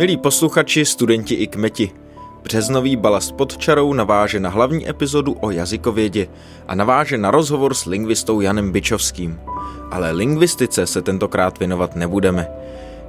Milí 0.00 0.16
posluchači, 0.16 0.84
studenti 0.84 1.34
i 1.34 1.46
kmeti, 1.46 1.90
březnový 2.42 2.96
balast 2.96 3.32
pod 3.32 3.58
čarou 3.58 3.92
naváže 3.92 4.40
na 4.40 4.50
hlavní 4.50 4.88
epizodu 4.88 5.36
o 5.40 5.50
jazykovědě 5.50 6.28
a 6.68 6.74
naváže 6.74 7.18
na 7.18 7.30
rozhovor 7.30 7.74
s 7.74 7.84
lingvistou 7.84 8.40
Janem 8.40 8.72
Byčovským. 8.72 9.40
Ale 9.90 10.10
lingvistice 10.10 10.86
se 10.86 11.02
tentokrát 11.02 11.58
věnovat 11.58 11.96
nebudeme. 11.96 12.48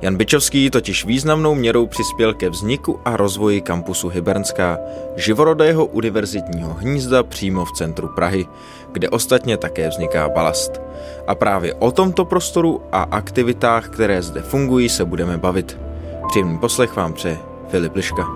Jan 0.02 0.16
Byčovský 0.16 0.70
totiž 0.70 1.06
významnou 1.06 1.56
měrou 1.56 1.88
přispěl 1.88 2.34
ke 2.34 2.50
vzniku 2.50 3.00
a 3.06 3.18
rozvoji 3.18 3.62
kampusu 3.62 4.10
Hybernská, 4.10 4.78
živorodého 5.16 5.86
univerzitního 5.86 6.74
hnízda 6.74 7.24
přímo 7.24 7.66
v 7.66 7.72
centru 7.72 8.08
Prahy, 8.08 8.48
kde 8.92 9.10
ostatně 9.10 9.58
také 9.58 9.90
vzniká 9.90 10.30
balast. 10.30 10.82
A 11.28 11.36
právě 11.36 11.74
o 11.74 11.92
tomto 11.92 12.26
prostoru 12.26 12.82
a 12.92 13.02
aktivitách, 13.02 13.90
které 13.90 14.22
zde 14.22 14.42
fungují, 14.42 14.90
se 14.90 15.06
budeme 15.06 15.38
bavit. 15.38 15.91
Příjemný 16.32 16.58
poslech 16.58 16.96
vám 16.96 17.14
přeje 17.14 17.40
Filip 17.70 17.96
Liška. 17.96 18.28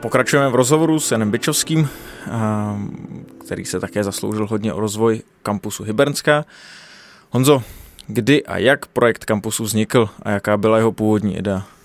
Pokračujeme 0.00 0.50
v 0.50 0.54
rozhovoru 0.54 1.00
s 1.00 1.10
Janem 1.10 1.30
Byčovským, 1.30 1.88
který 3.46 3.64
se 3.64 3.80
také 3.80 4.04
zasloužil 4.04 4.46
hodně 4.46 4.72
o 4.72 4.80
rozvoj 4.80 5.22
kampusu 5.42 5.84
Hybernská. 5.84 6.44
Honzo, 7.30 7.62
kdy 8.06 8.46
a 8.46 8.58
jak 8.58 8.86
projekt 8.86 9.24
kampusu 9.24 9.64
vznikl 9.64 10.08
a 10.22 10.30
jaká 10.30 10.56
byla 10.56 10.78
jeho 10.78 10.92
původní 10.92 11.36
idea? 11.36 11.75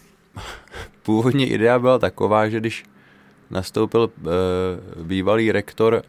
Původní 1.03 1.47
idea 1.47 1.79
byla 1.79 1.99
taková, 1.99 2.49
že 2.49 2.59
když 2.59 2.83
nastoupil 3.49 4.09
e, 4.09 4.29
bývalý 5.03 5.51
rektor, 5.51 5.95
e, 5.95 6.03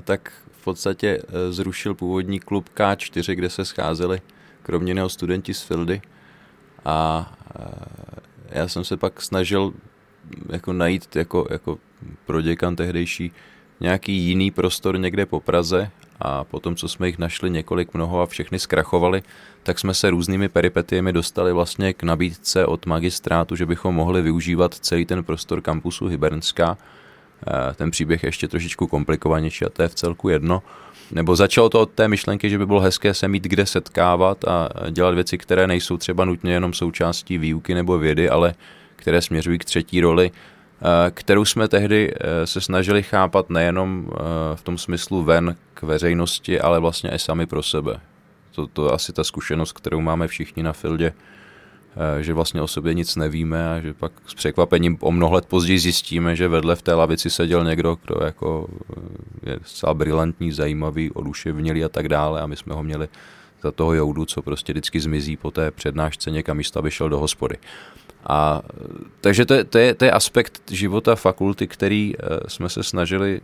tak 0.00 0.32
v 0.52 0.64
podstatě 0.64 1.08
e, 1.08 1.52
zrušil 1.52 1.94
původní 1.94 2.40
klub 2.40 2.68
K4, 2.76 3.34
kde 3.34 3.50
se 3.50 3.64
scházeli 3.64 4.20
kromě 4.62 4.94
něho 4.94 5.08
studenti 5.08 5.54
z 5.54 5.62
Fildy. 5.62 6.00
A 6.84 7.30
e, 8.52 8.58
já 8.58 8.68
jsem 8.68 8.84
se 8.84 8.96
pak 8.96 9.22
snažil 9.22 9.72
jako 10.48 10.72
najít 10.72 11.16
jako, 11.16 11.46
jako 11.50 11.78
pro 12.26 12.40
děkan 12.40 12.76
tehdejší 12.76 13.32
nějaký 13.80 14.12
jiný 14.12 14.50
prostor 14.50 14.98
někde 14.98 15.26
po 15.26 15.40
Praze 15.40 15.90
a 16.20 16.44
potom, 16.44 16.76
co 16.76 16.88
jsme 16.88 17.06
jich 17.06 17.18
našli 17.18 17.50
několik 17.50 17.94
mnoho 17.94 18.20
a 18.20 18.26
všechny 18.26 18.58
zkrachovali, 18.58 19.22
tak 19.62 19.78
jsme 19.78 19.94
se 19.94 20.10
různými 20.10 20.48
peripetiemi 20.48 21.12
dostali 21.12 21.52
vlastně 21.52 21.92
k 21.92 22.02
nabídce 22.02 22.66
od 22.66 22.86
magistrátu, 22.86 23.56
že 23.56 23.66
bychom 23.66 23.94
mohli 23.94 24.22
využívat 24.22 24.74
celý 24.74 25.04
ten 25.04 25.24
prostor 25.24 25.60
kampusu 25.60 26.06
Hybernská. 26.06 26.78
Eh, 27.46 27.74
ten 27.74 27.90
příběh 27.90 28.22
je 28.22 28.28
ještě 28.28 28.48
trošičku 28.48 28.86
komplikovanější 28.86 29.64
a 29.64 29.68
to 29.68 29.82
je 29.82 29.88
v 29.88 29.94
celku 29.94 30.28
jedno. 30.28 30.62
Nebo 31.10 31.36
začalo 31.36 31.68
to 31.68 31.80
od 31.80 31.90
té 31.90 32.08
myšlenky, 32.08 32.50
že 32.50 32.58
by 32.58 32.66
bylo 32.66 32.80
hezké 32.80 33.14
se 33.14 33.28
mít 33.28 33.44
kde 33.44 33.66
setkávat 33.66 34.44
a 34.44 34.68
dělat 34.90 35.14
věci, 35.14 35.38
které 35.38 35.66
nejsou 35.66 35.96
třeba 35.96 36.24
nutně 36.24 36.52
jenom 36.52 36.72
součástí 36.72 37.38
výuky 37.38 37.74
nebo 37.74 37.98
vědy, 37.98 38.30
ale 38.30 38.54
které 38.96 39.22
směřují 39.22 39.58
k 39.58 39.64
třetí 39.64 40.00
roli, 40.00 40.30
kterou 41.10 41.44
jsme 41.44 41.68
tehdy 41.68 42.14
eh, 42.14 42.46
se 42.46 42.60
snažili 42.60 43.02
chápat 43.02 43.50
nejenom 43.50 44.10
eh, 44.10 44.16
v 44.56 44.62
tom 44.62 44.78
smyslu 44.78 45.22
ven 45.22 45.56
k 45.74 45.82
veřejnosti, 45.82 46.60
ale 46.60 46.80
vlastně 46.80 47.10
i 47.10 47.18
sami 47.18 47.46
pro 47.46 47.62
sebe. 47.62 48.00
To, 48.72 48.86
je 48.86 48.92
asi 48.92 49.12
ta 49.12 49.24
zkušenost, 49.24 49.72
kterou 49.72 50.00
máme 50.00 50.28
všichni 50.28 50.62
na 50.62 50.72
Fildě, 50.72 51.12
že 52.20 52.34
vlastně 52.34 52.62
o 52.62 52.68
sobě 52.68 52.94
nic 52.94 53.16
nevíme 53.16 53.68
a 53.76 53.80
že 53.80 53.94
pak 53.94 54.12
s 54.26 54.34
překvapením 54.34 54.98
o 55.00 55.12
mnoho 55.12 55.34
let 55.34 55.46
později 55.46 55.78
zjistíme, 55.78 56.36
že 56.36 56.48
vedle 56.48 56.76
v 56.76 56.82
té 56.82 56.94
lavici 56.94 57.30
seděl 57.30 57.64
někdo, 57.64 57.98
kdo 58.04 58.24
jako 58.24 58.68
je 59.42 59.58
zcela 59.62 59.94
brilantní, 59.94 60.52
zajímavý, 60.52 61.10
oduševnělý 61.10 61.84
a 61.84 61.88
tak 61.88 62.08
dále 62.08 62.40
a 62.40 62.46
my 62.46 62.56
jsme 62.56 62.74
ho 62.74 62.82
měli 62.82 63.08
za 63.62 63.70
toho 63.70 63.94
joudu, 63.94 64.24
co 64.24 64.42
prostě 64.42 64.72
vždycky 64.72 65.00
zmizí 65.00 65.36
po 65.36 65.50
té 65.50 65.70
přednášce 65.70 66.30
někam 66.30 66.56
místo, 66.56 66.78
aby 66.78 66.90
šel 66.90 67.08
do 67.08 67.18
hospody. 67.18 67.56
A, 68.26 68.62
takže 69.20 69.46
to 69.46 69.54
je, 69.54 69.64
to, 69.64 69.78
je, 69.78 69.94
to 69.94 70.04
je 70.04 70.10
aspekt 70.10 70.62
života 70.70 71.16
fakulty, 71.16 71.66
který 71.66 72.14
uh, 72.16 72.22
jsme 72.48 72.68
se 72.68 72.82
snažili, 72.82 73.40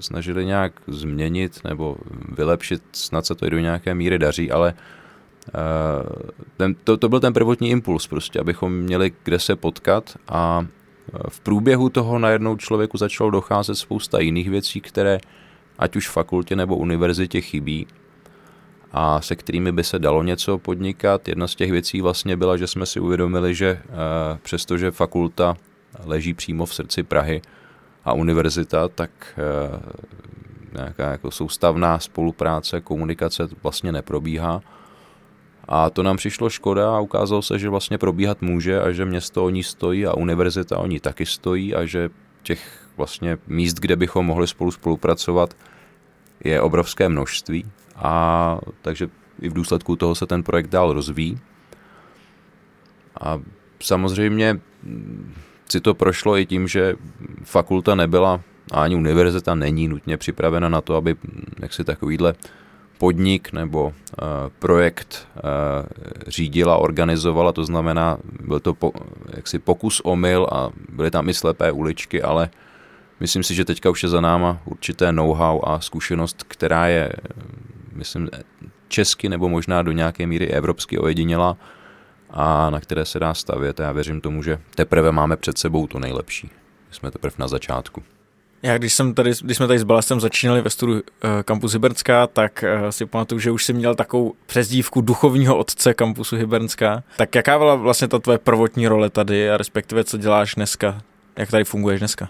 snažili 0.00 0.44
nějak 0.44 0.72
změnit 0.86 1.60
nebo 1.64 1.96
vylepšit, 2.28 2.82
snad 2.92 3.26
se 3.26 3.34
to 3.34 3.46
i 3.46 3.50
do 3.50 3.58
nějaké 3.58 3.94
míry 3.94 4.18
daří, 4.18 4.50
ale 4.50 4.74
uh, 4.74 6.12
ten, 6.56 6.74
to, 6.84 6.96
to 6.96 7.08
byl 7.08 7.20
ten 7.20 7.32
prvotní 7.32 7.70
impuls 7.70 8.06
prostě, 8.06 8.40
abychom 8.40 8.72
měli 8.72 9.12
kde 9.24 9.38
se 9.38 9.56
potkat. 9.56 10.16
A 10.28 10.66
v 11.28 11.40
průběhu 11.40 11.88
toho 11.88 12.18
najednou 12.18 12.56
člověku 12.56 12.98
začalo 12.98 13.30
docházet 13.30 13.74
spousta 13.74 14.20
jiných 14.20 14.50
věcí, 14.50 14.80
které 14.80 15.18
ať 15.78 15.96
už 15.96 16.08
fakultě 16.08 16.56
nebo 16.56 16.76
univerzitě 16.76 17.40
chybí 17.40 17.86
a 18.96 19.20
se 19.20 19.36
kterými 19.36 19.72
by 19.72 19.84
se 19.84 19.98
dalo 19.98 20.22
něco 20.22 20.58
podnikat. 20.58 21.28
Jedna 21.28 21.48
z 21.48 21.54
těch 21.54 21.70
věcí 21.70 22.00
vlastně 22.00 22.36
byla, 22.36 22.56
že 22.56 22.66
jsme 22.66 22.86
si 22.86 23.00
uvědomili, 23.00 23.54
že 23.54 23.68
eh, 23.68 23.84
přestože 24.42 24.90
fakulta 24.90 25.56
leží 26.04 26.34
přímo 26.34 26.66
v 26.66 26.74
srdci 26.74 27.02
Prahy 27.02 27.42
a 28.04 28.12
univerzita, 28.12 28.88
tak 28.88 29.10
eh, 29.30 29.80
nějaká 30.72 31.10
jako 31.10 31.30
soustavná 31.30 31.98
spolupráce, 31.98 32.80
komunikace 32.80 33.48
vlastně 33.62 33.92
neprobíhá. 33.92 34.60
A 35.68 35.90
to 35.90 36.02
nám 36.02 36.16
přišlo 36.16 36.50
škoda 36.50 36.96
a 36.96 37.00
ukázalo 37.00 37.42
se, 37.42 37.58
že 37.58 37.68
vlastně 37.68 37.98
probíhat 37.98 38.42
může 38.42 38.80
a 38.80 38.92
že 38.92 39.04
město 39.04 39.44
o 39.44 39.50
ní 39.50 39.62
stojí 39.62 40.06
a 40.06 40.14
univerzita 40.14 40.78
o 40.78 40.86
ní 40.86 41.00
taky 41.00 41.26
stojí 41.26 41.74
a 41.74 41.84
že 41.86 42.10
těch 42.42 42.88
vlastně 42.96 43.38
míst, 43.46 43.74
kde 43.74 43.96
bychom 43.96 44.26
mohli 44.26 44.46
spolu 44.46 44.70
spolupracovat, 44.70 45.56
je 46.44 46.60
obrovské 46.60 47.08
množství 47.08 47.64
a 47.96 48.58
takže 48.82 49.08
i 49.40 49.48
v 49.48 49.52
důsledku 49.52 49.96
toho 49.96 50.14
se 50.14 50.26
ten 50.26 50.42
projekt 50.42 50.70
dál 50.70 50.92
rozvíjí. 50.92 51.38
A 53.20 53.40
samozřejmě 53.82 54.60
mm, 54.82 55.34
si 55.70 55.80
to 55.80 55.94
prošlo 55.94 56.38
i 56.38 56.46
tím, 56.46 56.68
že 56.68 56.94
fakulta 57.44 57.94
nebyla 57.94 58.40
a 58.72 58.82
ani 58.82 58.96
univerzita 58.96 59.54
není 59.54 59.88
nutně 59.88 60.16
připravena 60.16 60.68
na 60.68 60.80
to, 60.80 60.96
aby 60.96 61.14
mm, 61.14 61.44
jaksi 61.62 61.84
takovýhle 61.84 62.34
podnik 62.98 63.52
nebo 63.52 63.84
uh, 63.84 63.92
projekt 64.58 65.28
uh, 65.36 65.42
řídila, 66.26 66.76
organizovala, 66.76 67.52
to 67.52 67.64
znamená, 67.64 68.18
byl 68.40 68.60
to 68.60 68.74
po, 68.74 68.92
jaksi 69.36 69.58
pokus 69.58 70.00
omyl 70.04 70.46
a 70.52 70.70
byly 70.88 71.10
tam 71.10 71.28
i 71.28 71.34
slepé 71.34 71.72
uličky, 71.72 72.22
ale 72.22 72.50
myslím 73.20 73.42
si, 73.42 73.54
že 73.54 73.64
teďka 73.64 73.90
už 73.90 74.02
je 74.02 74.08
za 74.08 74.20
náma 74.20 74.58
určité 74.64 75.12
know-how 75.12 75.60
a 75.64 75.80
zkušenost, 75.80 76.44
která 76.48 76.86
je 76.86 77.12
myslím, 77.94 78.28
česky 78.88 79.28
nebo 79.28 79.48
možná 79.48 79.82
do 79.82 79.92
nějaké 79.92 80.26
míry 80.26 80.48
evropsky 80.48 80.98
ojediněla 80.98 81.56
a 82.30 82.70
na 82.70 82.80
které 82.80 83.04
se 83.04 83.18
dá 83.18 83.34
stavět. 83.34 83.80
Já 83.80 83.92
věřím 83.92 84.20
tomu, 84.20 84.42
že 84.42 84.58
teprve 84.74 85.12
máme 85.12 85.36
před 85.36 85.58
sebou 85.58 85.86
to 85.86 85.98
nejlepší. 85.98 86.50
Jsme 86.90 87.10
teprve 87.10 87.34
na 87.38 87.48
začátku. 87.48 88.02
Já 88.62 88.78
když, 88.78 88.94
jsem 88.94 89.14
tady, 89.14 89.32
když 89.42 89.56
jsme 89.56 89.66
tady 89.66 89.78
s 89.78 89.84
Balastem 89.84 90.20
začínali 90.20 90.60
ve 90.60 90.70
studiu 90.70 91.02
uh, 91.60 91.72
Hybernská, 91.72 92.26
tak 92.26 92.64
uh, 92.82 92.88
si 92.88 93.06
pamatuju, 93.06 93.38
že 93.38 93.50
už 93.50 93.64
jsi 93.64 93.72
měl 93.72 93.94
takovou 93.94 94.34
přezdívku 94.46 95.00
duchovního 95.00 95.56
otce 95.56 95.94
Campusu 95.94 96.36
Hybernská. 96.36 97.02
Tak 97.16 97.34
jaká 97.34 97.58
byla 97.58 97.74
vlastně 97.74 98.08
ta 98.08 98.18
tvoje 98.18 98.38
prvotní 98.38 98.88
role 98.88 99.10
tady 99.10 99.50
a 99.50 99.56
respektive 99.56 100.04
co 100.04 100.18
děláš 100.18 100.54
dneska? 100.54 101.00
Jak 101.36 101.50
tady 101.50 101.64
funguješ 101.64 102.00
dneska? 102.00 102.28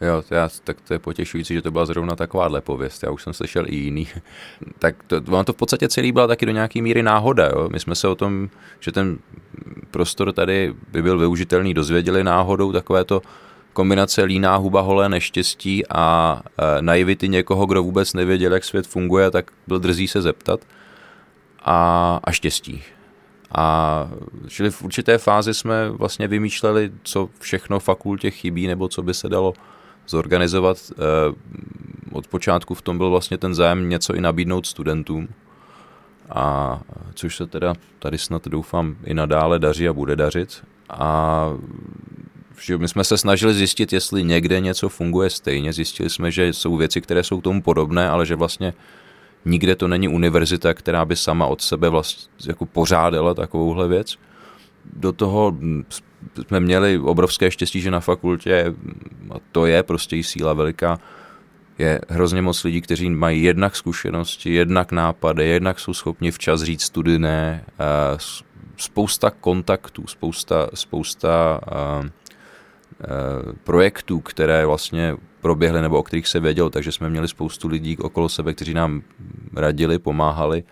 Jo, 0.00 0.22
to 0.28 0.34
já, 0.34 0.48
tak 0.64 0.80
to 0.80 0.92
je 0.92 0.98
potěšující, 0.98 1.54
že 1.54 1.62
to 1.62 1.70
byla 1.70 1.86
zrovna 1.86 2.16
takováhle 2.16 2.60
pověst. 2.60 3.02
Já 3.02 3.10
už 3.10 3.22
jsem 3.22 3.32
slyšel 3.32 3.64
i 3.66 3.74
jiný. 3.74 4.08
tak 4.78 5.02
to, 5.06 5.16
ono 5.16 5.44
to 5.44 5.52
v 5.52 5.56
podstatě 5.56 5.88
celý 5.88 6.12
byla 6.12 6.26
taky 6.26 6.46
do 6.46 6.52
nějaký 6.52 6.82
míry 6.82 7.02
náhoda. 7.02 7.46
Jo? 7.46 7.68
My 7.72 7.80
jsme 7.80 7.94
se 7.94 8.08
o 8.08 8.14
tom, 8.14 8.48
že 8.80 8.92
ten 8.92 9.18
prostor 9.90 10.32
tady 10.32 10.74
by 10.92 11.02
byl 11.02 11.18
využitelný, 11.18 11.74
dozvěděli 11.74 12.24
náhodou 12.24 12.72
takové 12.72 13.04
to 13.04 13.22
kombinace 13.72 14.22
líná 14.22 14.56
huba, 14.56 14.80
holé 14.80 15.08
neštěstí 15.08 15.82
a 15.88 16.40
e, 16.58 16.82
naivity 16.82 17.28
někoho, 17.28 17.66
kdo 17.66 17.82
vůbec 17.82 18.14
nevěděl, 18.14 18.52
jak 18.52 18.64
svět 18.64 18.86
funguje, 18.86 19.30
tak 19.30 19.50
byl 19.66 19.78
drzí 19.78 20.08
se 20.08 20.22
zeptat 20.22 20.60
a, 21.62 22.20
a 22.24 22.32
štěstí. 22.32 22.82
A 23.54 24.08
čili 24.48 24.70
v 24.70 24.82
určité 24.82 25.18
fázi 25.18 25.54
jsme 25.54 25.90
vlastně 25.90 26.28
vymýšleli, 26.28 26.92
co 27.02 27.28
všechno 27.40 27.80
fakultě 27.80 28.30
chybí, 28.30 28.66
nebo 28.66 28.88
co 28.88 29.02
by 29.02 29.14
se 29.14 29.28
dalo 29.28 29.54
zorganizovat. 30.08 30.78
Eh, 30.92 31.34
od 32.12 32.26
počátku 32.26 32.74
v 32.74 32.82
tom 32.82 32.98
byl 32.98 33.10
vlastně 33.10 33.38
ten 33.38 33.54
zájem 33.54 33.88
něco 33.88 34.14
i 34.14 34.20
nabídnout 34.20 34.66
studentům, 34.66 35.28
a 36.30 36.80
což 37.14 37.36
se 37.36 37.46
teda 37.46 37.74
tady 37.98 38.18
snad 38.18 38.48
doufám 38.48 38.96
i 39.04 39.14
nadále 39.14 39.58
daří 39.58 39.88
a 39.88 39.92
bude 39.92 40.16
dařit. 40.16 40.64
A 40.90 41.50
že 42.60 42.78
my 42.78 42.88
jsme 42.88 43.04
se 43.04 43.18
snažili 43.18 43.54
zjistit, 43.54 43.92
jestli 43.92 44.24
někde 44.24 44.60
něco 44.60 44.88
funguje 44.88 45.30
stejně. 45.30 45.72
Zjistili 45.72 46.10
jsme, 46.10 46.30
že 46.30 46.52
jsou 46.52 46.76
věci, 46.76 47.00
které 47.00 47.22
jsou 47.22 47.40
tomu 47.40 47.62
podobné, 47.62 48.08
ale 48.08 48.26
že 48.26 48.36
vlastně 48.36 48.74
nikde 49.44 49.76
to 49.76 49.88
není 49.88 50.08
univerzita, 50.08 50.74
která 50.74 51.04
by 51.04 51.16
sama 51.16 51.46
od 51.46 51.62
sebe 51.62 51.88
vlastně 51.88 52.28
jako 52.46 52.66
pořádala 52.66 53.34
takovouhle 53.34 53.88
věc. 53.88 54.16
Do 54.92 55.12
toho 55.12 55.56
jsme 56.46 56.60
měli 56.60 56.98
obrovské 56.98 57.50
štěstí, 57.50 57.80
že 57.80 57.90
na 57.90 58.00
fakultě, 58.00 58.74
a 59.30 59.34
to 59.52 59.66
je 59.66 59.82
prostě 59.82 60.16
i 60.16 60.22
síla 60.22 60.52
veliká, 60.52 60.98
je 61.78 62.00
hrozně 62.08 62.42
moc 62.42 62.64
lidí, 62.64 62.80
kteří 62.80 63.10
mají 63.10 63.42
jednak 63.42 63.76
zkušenosti, 63.76 64.54
jednak 64.54 64.92
nápady, 64.92 65.48
jednak 65.48 65.80
jsou 65.80 65.94
schopni 65.94 66.30
včas 66.30 66.62
říct 66.62 66.82
study 66.82 67.18
ne, 67.18 67.64
spousta 68.76 69.30
kontaktů, 69.30 70.06
spousta, 70.06 70.68
spousta 70.74 71.60
projektů, 73.64 74.20
které 74.20 74.66
vlastně 74.66 75.16
proběhly 75.40 75.82
nebo 75.82 75.98
o 75.98 76.02
kterých 76.02 76.28
se 76.28 76.40
vědělo, 76.40 76.70
takže 76.70 76.92
jsme 76.92 77.10
měli 77.10 77.28
spoustu 77.28 77.68
lidí 77.68 77.98
okolo 77.98 78.28
sebe, 78.28 78.54
kteří 78.54 78.74
nám 78.74 79.02
radili, 79.54 79.98
pomáhali 79.98 80.64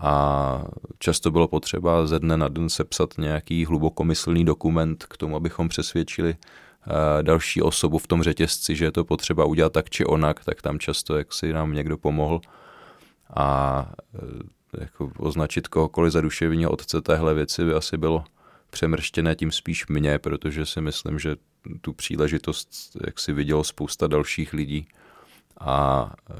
a 0.00 0.64
často 0.98 1.30
bylo 1.30 1.48
potřeba 1.48 2.06
ze 2.06 2.18
dne 2.18 2.36
na 2.36 2.48
den 2.48 2.68
sepsat 2.68 3.18
nějaký 3.18 3.66
hlubokomyslný 3.66 4.44
dokument 4.44 5.06
k 5.06 5.16
tomu, 5.16 5.36
abychom 5.36 5.68
přesvědčili 5.68 6.36
eh, 6.36 7.22
další 7.22 7.62
osobu 7.62 7.98
v 7.98 8.06
tom 8.06 8.22
řetězci, 8.22 8.76
že 8.76 8.84
je 8.84 8.92
to 8.92 9.04
potřeba 9.04 9.44
udělat 9.44 9.72
tak 9.72 9.90
či 9.90 10.04
onak, 10.04 10.44
tak 10.44 10.62
tam 10.62 10.78
často 10.78 11.16
jak 11.16 11.32
si 11.32 11.52
nám 11.52 11.72
někdo 11.72 11.98
pomohl. 11.98 12.40
A 13.36 13.86
eh, 14.14 14.80
jako 14.80 15.10
označit 15.18 15.68
kohokoliv 15.68 16.12
za 16.12 16.20
duševního 16.20 16.70
otce 16.70 17.00
téhle 17.00 17.34
věci 17.34 17.64
by 17.64 17.74
asi 17.74 17.96
bylo 17.96 18.24
přemrštěné 18.70 19.34
tím 19.34 19.52
spíš 19.52 19.86
mě, 19.86 20.18
protože 20.18 20.66
si 20.66 20.80
myslím, 20.80 21.18
že 21.18 21.36
tu 21.80 21.92
příležitost, 21.92 22.96
jak 23.06 23.18
si 23.18 23.32
vidělo 23.32 23.64
spousta 23.64 24.06
dalších 24.06 24.52
lidí, 24.52 24.86
a 25.60 26.10
e, 26.30 26.34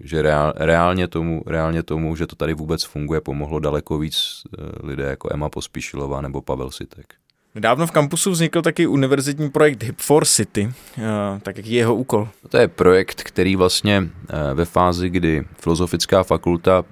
že 0.00 0.22
reál, 0.22 0.52
reálně, 0.56 1.08
tomu, 1.08 1.42
reálně 1.46 1.82
tomu, 1.82 2.16
že 2.16 2.26
to 2.26 2.36
tady 2.36 2.54
vůbec 2.54 2.84
funguje, 2.84 3.20
pomohlo 3.20 3.60
daleko 3.60 3.98
víc 3.98 4.42
e, 4.58 4.86
lidé 4.86 5.04
jako 5.04 5.28
Emma 5.32 5.48
Pospíšilová 5.48 6.20
nebo 6.20 6.40
Pavel 6.40 6.70
Sitek. 6.70 7.14
Nedávno 7.54 7.86
v 7.86 7.90
kampusu 7.90 8.30
vznikl 8.30 8.62
taky 8.62 8.86
univerzitní 8.86 9.50
projekt 9.50 9.82
Hip 9.82 9.98
for 10.00 10.24
City. 10.24 10.72
E, 10.98 11.40
tak 11.40 11.56
jaký 11.56 11.72
je 11.72 11.78
jeho 11.78 11.94
úkol? 11.94 12.28
To 12.48 12.56
je 12.56 12.68
projekt, 12.68 13.22
který 13.22 13.56
vlastně 13.56 14.08
ve 14.54 14.64
fázi, 14.64 15.10
kdy 15.10 15.44
Filozofická 15.60 16.22
fakulta, 16.22 16.84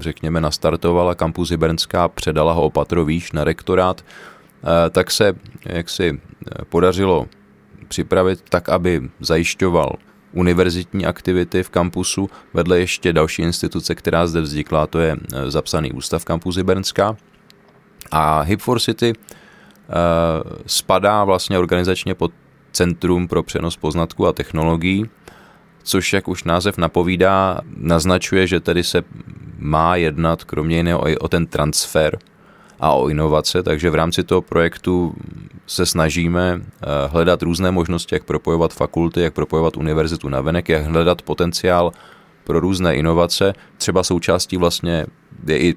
řekněme, 0.00 0.40
nastartovala 0.40 1.14
kampus 1.14 1.50
Hybernská, 1.50 2.08
předala 2.08 2.52
ho 2.52 2.62
opatrovíš 2.62 3.32
na 3.32 3.44
rektorát, 3.44 4.04
tak 4.90 5.10
se 5.10 5.32
jaksi 5.66 6.20
podařilo 6.68 7.26
připravit 7.88 8.42
tak, 8.48 8.68
aby 8.68 9.10
zajišťoval 9.20 9.92
univerzitní 10.32 11.06
aktivity 11.06 11.62
v 11.62 11.70
kampusu, 11.70 12.30
vedle 12.54 12.78
ještě 12.78 13.12
další 13.12 13.42
instituce, 13.42 13.94
která 13.94 14.26
zde 14.26 14.40
vznikla, 14.40 14.86
to 14.86 14.98
je 14.98 15.16
e, 15.34 15.50
zapsaný 15.50 15.92
ústav 15.92 16.24
kampusy 16.24 16.62
Bernská. 16.62 17.16
A 18.10 18.40
Hip 18.40 18.60
for 18.60 18.80
City 18.80 19.12
uh, 19.12 19.94
spadá 20.66 21.24
vlastně 21.24 21.58
organizačně 21.58 22.14
pod 22.14 22.32
Centrum 22.72 23.28
pro 23.28 23.42
přenos 23.42 23.76
poznatků 23.76 24.26
a 24.26 24.32
technologií, 24.32 25.04
což, 25.82 26.12
jak 26.12 26.28
už 26.28 26.44
název 26.44 26.78
napovídá, 26.78 27.60
naznačuje, 27.76 28.46
že 28.46 28.60
tedy 28.60 28.84
se 28.84 29.02
má 29.58 29.96
jednat 29.96 30.44
kromě 30.44 30.76
jiného 30.76 31.08
i 31.08 31.18
o 31.18 31.28
ten 31.28 31.46
transfer 31.46 32.18
a 32.80 32.92
o 32.92 33.08
inovace, 33.08 33.62
takže 33.62 33.90
v 33.90 33.94
rámci 33.94 34.24
toho 34.24 34.42
projektu 34.42 35.14
se 35.66 35.86
snažíme 35.86 36.60
eh, 36.60 36.86
hledat 37.06 37.42
různé 37.42 37.70
možnosti, 37.70 38.14
jak 38.14 38.24
propojovat 38.24 38.74
fakulty, 38.74 39.20
jak 39.20 39.34
propojovat 39.34 39.76
univerzitu 39.76 40.28
na 40.28 40.40
venek, 40.40 40.68
jak 40.68 40.84
hledat 40.84 41.22
potenciál 41.22 41.92
pro 42.44 42.60
různé 42.60 42.96
inovace. 42.96 43.52
Třeba 43.78 44.02
součástí 44.02 44.56
vlastně 44.56 45.06
je 45.46 45.58
i 45.58 45.74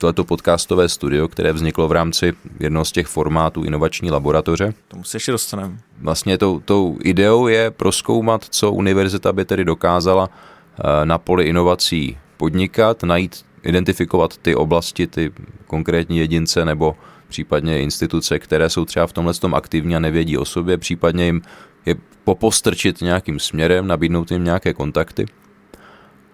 tohleto 0.00 0.24
podcastové 0.24 0.88
studio, 0.88 1.28
které 1.28 1.52
vzniklo 1.52 1.88
v 1.88 1.92
rámci 1.92 2.32
jednoho 2.60 2.84
z 2.84 2.92
těch 2.92 3.06
formátů 3.06 3.64
inovační 3.64 4.10
laboratoře. 4.10 4.74
Tomu 4.88 5.04
se 5.04 5.16
ještě 5.16 5.32
dostaneme. 5.32 5.78
Vlastně 6.00 6.38
tou, 6.38 6.60
tou 6.60 6.98
ideou 7.02 7.46
je 7.46 7.70
proskoumat, 7.70 8.44
co 8.50 8.72
univerzita 8.72 9.32
by 9.32 9.44
tedy 9.44 9.64
dokázala 9.64 10.30
eh, 10.30 11.06
na 11.06 11.18
poli 11.18 11.44
inovací 11.44 12.18
podnikat, 12.36 13.02
najít 13.02 13.44
identifikovat 13.64 14.36
ty 14.36 14.54
oblasti, 14.54 15.06
ty 15.06 15.32
konkrétní 15.66 16.18
jedince 16.18 16.64
nebo 16.64 16.96
případně 17.28 17.80
instituce, 17.80 18.38
které 18.38 18.70
jsou 18.70 18.84
třeba 18.84 19.06
v 19.06 19.12
tomhle 19.12 19.34
tom 19.34 19.54
aktivní 19.54 19.96
a 19.96 19.98
nevědí 19.98 20.38
o 20.38 20.44
sobě, 20.44 20.78
případně 20.78 21.24
jim 21.24 21.42
je 21.86 21.94
popostrčit 22.24 23.00
nějakým 23.00 23.38
směrem, 23.38 23.86
nabídnout 23.86 24.30
jim 24.30 24.44
nějaké 24.44 24.74
kontakty. 24.74 25.26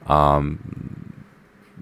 A 0.07 0.45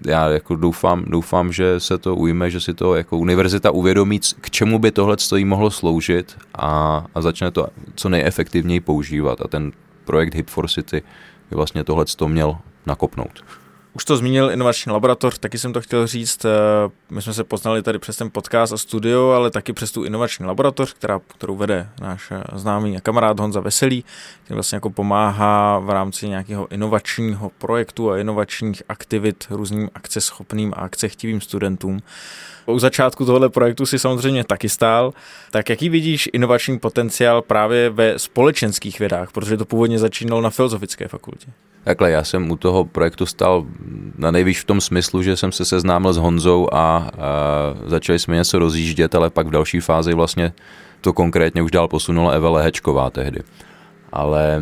já 0.07 0.29
jako 0.29 0.55
doufám, 0.55 1.03
doufám, 1.07 1.53
že 1.53 1.79
se 1.79 1.97
to 1.97 2.15
ujme, 2.15 2.51
že 2.51 2.61
si 2.61 2.73
to 2.73 2.95
jako 2.95 3.17
univerzita 3.17 3.71
uvědomí, 3.71 4.19
k 4.41 4.49
čemu 4.49 4.79
by 4.79 4.91
tohle 4.91 5.17
jí 5.35 5.45
mohlo 5.45 5.71
sloužit 5.71 6.37
a, 6.55 7.05
a 7.15 7.21
začne 7.21 7.51
to 7.51 7.67
co 7.95 8.09
nejefektivněji 8.09 8.79
používat. 8.79 9.41
A 9.41 9.47
ten 9.47 9.71
projekt 10.05 10.35
Hip 10.35 10.49
for 10.49 10.67
City 10.67 11.01
by 11.49 11.55
vlastně 11.55 11.83
tohle 11.83 12.05
měl 12.27 12.57
nakopnout. 12.85 13.43
Už 13.93 14.05
to 14.05 14.17
zmínil 14.17 14.51
inovační 14.51 14.91
laboratoř, 14.91 15.39
taky 15.39 15.57
jsem 15.57 15.73
to 15.73 15.81
chtěl 15.81 16.07
říct. 16.07 16.45
Eh, 16.45 16.49
my 17.09 17.21
jsme 17.21 17.33
se 17.33 17.43
poznali 17.43 17.83
tady 17.83 17.99
přes 17.99 18.17
ten 18.17 18.31
podcast 18.31 18.73
a 18.73 18.77
studio, 18.77 19.29
ale 19.29 19.51
taky 19.51 19.73
přes 19.73 19.91
tu 19.91 20.03
inovační 20.03 20.45
laboratoř, 20.45 20.93
která, 20.93 21.21
kterou 21.27 21.55
vede 21.55 21.89
náš 22.01 22.31
eh, 22.31 22.43
známý 22.53 22.97
a 22.97 23.01
kamarád 23.01 23.39
Honza 23.39 23.59
Veselý, 23.59 24.05
který 24.43 24.55
vlastně 24.55 24.75
jako 24.75 24.89
pomáhá 24.89 25.79
v 25.79 25.89
rámci 25.89 26.29
nějakého 26.29 26.67
inovačního 26.67 27.51
projektu 27.57 28.11
a 28.11 28.17
inovačních 28.17 28.83
aktivit 28.89 29.47
různým 29.49 29.89
akceschopným 29.95 30.73
a 30.75 30.79
akcechtivým 30.79 31.41
studentům. 31.41 31.99
U 32.65 32.79
začátku 32.79 33.25
tohoto 33.25 33.49
projektu 33.49 33.85
si 33.85 33.99
samozřejmě 33.99 34.43
taky 34.43 34.69
stál. 34.69 35.13
Tak 35.51 35.69
jaký 35.69 35.89
vidíš 35.89 36.29
inovační 36.33 36.79
potenciál 36.79 37.41
právě 37.41 37.89
ve 37.89 38.19
společenských 38.19 38.99
vědách, 38.99 39.31
protože 39.31 39.57
to 39.57 39.65
původně 39.65 39.99
začínalo 39.99 40.41
na 40.41 40.49
Filozofické 40.49 41.07
fakultě? 41.07 41.51
Takhle, 41.83 42.11
já 42.11 42.23
jsem 42.23 42.51
u 42.51 42.55
toho 42.57 42.85
projektu 42.85 43.25
stal 43.25 43.65
na 44.17 44.31
nejvíc 44.31 44.57
v 44.57 44.65
tom 44.65 44.81
smyslu, 44.81 45.23
že 45.23 45.37
jsem 45.37 45.51
se 45.51 45.65
seznámil 45.65 46.13
s 46.13 46.17
Honzou 46.17 46.67
a, 46.71 46.77
a 46.77 47.09
začali 47.85 48.19
jsme 48.19 48.35
něco 48.35 48.59
rozjíždět, 48.59 49.15
ale 49.15 49.29
pak 49.29 49.47
v 49.47 49.51
další 49.51 49.79
fázi 49.79 50.13
vlastně 50.13 50.53
to 51.01 51.13
konkrétně 51.13 51.61
už 51.61 51.71
dál 51.71 51.87
posunula 51.87 52.31
Eva 52.31 52.49
Lehečková 52.49 53.09
tehdy. 53.09 53.39
Ale 54.11 54.61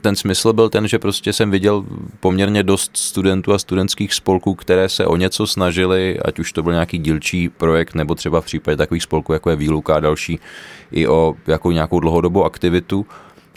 ten 0.00 0.16
smysl 0.16 0.52
byl 0.52 0.68
ten, 0.68 0.88
že 0.88 0.98
prostě 0.98 1.32
jsem 1.32 1.50
viděl 1.50 1.84
poměrně 2.20 2.62
dost 2.62 2.96
studentů 2.96 3.52
a 3.52 3.58
studentských 3.58 4.14
spolků, 4.14 4.54
které 4.54 4.88
se 4.88 5.06
o 5.06 5.16
něco 5.16 5.46
snažili, 5.46 6.18
ať 6.24 6.38
už 6.38 6.52
to 6.52 6.62
byl 6.62 6.72
nějaký 6.72 6.98
dílčí 6.98 7.48
projekt, 7.48 7.94
nebo 7.94 8.14
třeba 8.14 8.40
v 8.40 8.44
případě 8.44 8.76
takových 8.76 9.02
spolků, 9.02 9.32
jako 9.32 9.50
je 9.50 9.56
Výluka 9.56 9.94
a 9.94 10.00
další, 10.00 10.38
i 10.90 11.08
o 11.08 11.34
jakou 11.46 11.70
nějakou 11.70 12.00
dlouhodobou 12.00 12.44
aktivitu 12.44 13.06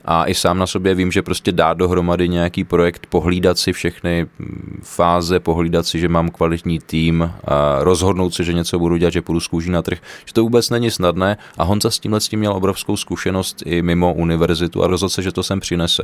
a 0.05 0.25
i 0.25 0.33
sám 0.33 0.57
na 0.57 0.67
sobě 0.67 0.95
vím, 0.95 1.11
že 1.11 1.21
prostě 1.21 1.51
dát 1.51 1.77
dohromady 1.77 2.29
nějaký 2.29 2.63
projekt, 2.63 3.05
pohlídat 3.09 3.57
si 3.59 3.73
všechny 3.73 4.27
fáze, 4.81 5.39
pohlídat 5.39 5.87
si, 5.87 5.99
že 5.99 6.09
mám 6.09 6.29
kvalitní 6.29 6.79
tým, 6.79 7.31
a 7.43 7.77
rozhodnout 7.79 8.33
se, 8.33 8.43
že 8.43 8.53
něco 8.53 8.79
budu 8.79 8.97
dělat, 8.97 9.13
že 9.13 9.21
půjdu 9.21 9.39
z 9.39 9.47
kůží 9.47 9.69
na 9.71 9.81
trh, 9.81 9.97
že 10.25 10.33
to 10.33 10.43
vůbec 10.43 10.69
není 10.69 10.91
snadné 10.91 11.37
a 11.57 11.63
Honza 11.63 11.91
s 11.91 11.99
tímhle 11.99 12.19
s 12.19 12.27
tím 12.27 12.39
měl 12.39 12.53
obrovskou 12.53 12.97
zkušenost 12.97 13.63
i 13.65 13.81
mimo 13.81 14.13
univerzitu 14.13 14.83
a 14.83 14.87
rozhodl 14.87 15.09
se, 15.09 15.21
že 15.21 15.31
to 15.31 15.43
sem 15.43 15.59
přinese. 15.59 16.03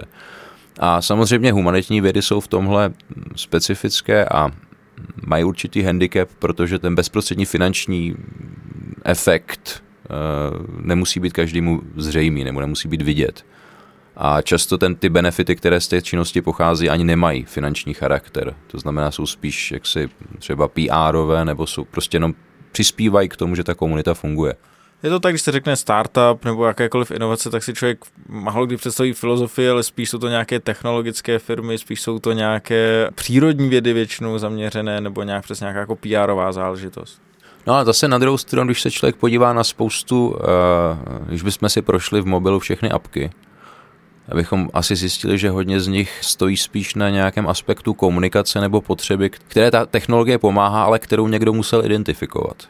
A 0.80 1.02
samozřejmě 1.02 1.52
humanitní 1.52 2.02
vědy 2.02 2.22
jsou 2.22 2.40
v 2.40 2.48
tomhle 2.48 2.94
specifické 3.36 4.26
a 4.26 4.52
mají 5.26 5.44
určitý 5.44 5.82
handicap, 5.82 6.30
protože 6.40 6.80
ten 6.80 6.96
bezprostřední 6.96 7.46
finanční 7.46 8.16
efekt 9.06 9.84
eh, 10.06 10.08
nemusí 10.82 11.20
být 11.20 11.34
každému 11.34 11.82
zřejmý 11.96 12.44
nebo 12.44 12.62
nemusí 12.62 12.88
být 12.88 13.02
vidět 13.02 13.44
a 14.16 14.42
často 14.42 14.78
ten, 14.78 14.96
ty 14.96 15.10
benefity, 15.10 15.56
které 15.56 15.82
z 15.82 15.88
té 15.88 16.02
činnosti 16.02 16.42
pochází, 16.42 16.90
ani 16.90 17.04
nemají 17.04 17.44
finanční 17.44 17.94
charakter. 17.94 18.56
To 18.68 18.80
znamená, 18.80 19.12
jsou 19.12 19.26
spíš 19.26 19.72
jaksi 19.72 20.10
třeba 20.40 20.68
PRové 20.68 21.46
nebo 21.46 21.68
jsou 21.68 21.84
prostě 21.84 22.16
jenom 22.16 22.34
přispívají 22.72 23.30
k 23.30 23.36
tomu, 23.36 23.56
že 23.56 23.64
ta 23.64 23.76
komunita 23.76 24.14
funguje. 24.14 24.56
Je 25.04 25.10
to 25.10 25.20
tak, 25.20 25.32
když 25.32 25.42
se 25.42 25.52
řekne 25.52 25.76
startup 25.76 26.46
nebo 26.46 26.66
jakékoliv 26.66 27.12
inovace, 27.12 27.50
tak 27.50 27.64
si 27.64 27.74
člověk 27.74 28.06
málo 28.30 28.66
kdy 28.66 28.78
představí 28.78 29.14
filozofii, 29.14 29.70
ale 29.70 29.84
spíš 29.84 30.10
jsou 30.10 30.18
to 30.18 30.28
nějaké 30.28 30.60
technologické 30.60 31.40
firmy, 31.40 31.78
spíš 31.78 32.02
jsou 32.02 32.20
to 32.20 32.32
nějaké 32.32 33.10
přírodní 33.16 33.70
vědy 33.70 33.94
většinou 33.94 34.38
zaměřené 34.38 35.02
nebo 35.02 35.24
nějak 35.24 35.44
přes 35.44 35.60
nějaká 35.60 35.80
jako 35.80 35.96
PRová 35.96 36.52
záležitost. 36.52 37.22
No 37.68 37.74
a 37.74 37.84
zase 37.86 38.08
na 38.08 38.18
druhou 38.18 38.38
stranu, 38.38 38.68
když 38.68 38.82
se 38.82 38.92
člověk 38.92 39.16
podívá 39.16 39.54
na 39.54 39.64
spoustu, 39.64 40.28
uh, 40.28 40.38
když 41.26 41.42
bychom 41.42 41.70
si 41.70 41.82
prošli 41.82 42.22
v 42.22 42.26
mobilu 42.26 42.60
všechny 42.60 42.92
apky, 42.92 43.32
abychom 44.30 44.70
asi 44.74 44.96
zjistili, 44.96 45.38
že 45.38 45.50
hodně 45.50 45.82
z 45.82 45.88
nich 45.88 46.20
stojí 46.22 46.58
spíš 46.58 46.96
na 46.96 47.10
nějakém 47.10 47.48
aspektu 47.48 47.94
komunikace 47.94 48.62
nebo 48.62 48.82
potřeby, 48.82 49.30
které 49.30 49.72
ta 49.72 49.86
technologie 49.86 50.38
pomáhá, 50.38 50.84
ale 50.84 51.00
kterou 51.00 51.28
někdo 51.28 51.54
musel 51.54 51.86
identifikovat. 51.86 52.68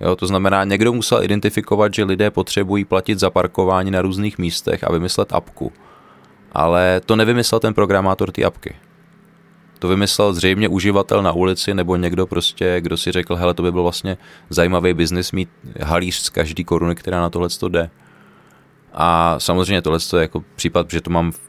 Jo, 0.00 0.16
to 0.16 0.26
znamená, 0.26 0.64
někdo 0.64 0.92
musel 0.92 1.24
identifikovat, 1.24 1.94
že 1.94 2.04
lidé 2.04 2.30
potřebují 2.30 2.84
platit 2.84 3.18
za 3.18 3.30
parkování 3.30 3.90
na 3.90 4.02
různých 4.02 4.38
místech 4.38 4.84
a 4.84 4.92
vymyslet 4.92 5.32
apku. 5.32 5.72
Ale 6.52 7.00
to 7.06 7.16
nevymyslel 7.16 7.60
ten 7.60 7.74
programátor 7.74 8.32
ty 8.32 8.44
apky. 8.44 8.74
To 9.78 9.88
vymyslel 9.88 10.32
zřejmě 10.32 10.68
uživatel 10.68 11.22
na 11.22 11.32
ulici 11.32 11.74
nebo 11.74 11.96
někdo 11.96 12.26
prostě, 12.26 12.80
kdo 12.80 12.96
si 12.96 13.12
řekl, 13.12 13.36
hele, 13.36 13.54
to 13.54 13.62
by 13.62 13.72
byl 13.72 13.82
vlastně 13.82 14.18
zajímavý 14.50 14.94
biznis 14.94 15.32
mít 15.32 15.48
halíř 15.82 16.14
z 16.14 16.30
každý 16.30 16.64
koruny, 16.64 16.94
která 16.94 17.20
na 17.20 17.30
tohle 17.30 17.48
to 17.48 17.68
jde. 17.68 17.90
A 18.94 19.36
samozřejmě 19.38 19.82
tohle 19.82 19.98
je 20.16 20.20
jako 20.20 20.44
případ, 20.56 20.90
že 20.90 21.00
to 21.00 21.10
mám 21.10 21.32
v, 21.32 21.40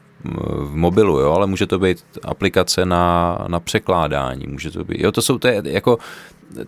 v 0.58 0.76
mobilu, 0.76 1.18
jo, 1.18 1.32
ale 1.32 1.46
může 1.46 1.66
to 1.66 1.78
být 1.78 2.04
aplikace 2.24 2.86
na, 2.86 3.38
na 3.48 3.60
překládání, 3.60 4.46
může 4.46 4.70
to 4.70 4.84
být, 4.84 5.00
jo, 5.00 5.12
to 5.12 5.22
jsou, 5.22 5.38
to 5.38 5.48
je, 5.48 5.62
jako, 5.64 5.98